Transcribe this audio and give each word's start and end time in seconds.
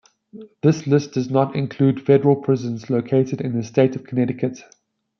This 0.63 0.87
list 0.87 1.11
does 1.11 1.29
not 1.29 1.55
include 1.55 2.03
federal 2.03 2.35
prisons 2.35 2.89
located 2.89 3.39
in 3.39 3.55
the 3.55 3.61
state 3.63 3.95
of 3.95 4.03
Connecticut. 4.03 4.63